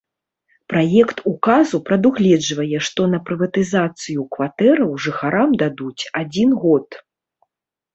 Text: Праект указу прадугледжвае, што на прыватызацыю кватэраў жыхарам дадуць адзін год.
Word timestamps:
Праект 0.71 1.17
указу 1.31 1.81
прадугледжвае, 1.91 2.77
што 2.89 3.01
на 3.13 3.19
прыватызацыю 3.29 4.29
кватэраў 4.35 4.91
жыхарам 5.09 5.49
дадуць 5.65 6.01
адзін 6.27 6.61
год. 6.67 7.03